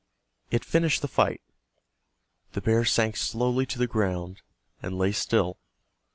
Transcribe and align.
It 0.49 0.65
finished 0.65 1.03
the 1.03 1.07
fight. 1.07 1.41
The 2.53 2.61
bear 2.61 2.85
sank 2.85 3.15
slowly 3.17 3.67
to 3.67 3.77
the 3.77 3.85
ground, 3.85 4.41
and 4.81 4.97
lay 4.97 5.11
still. 5.11 5.59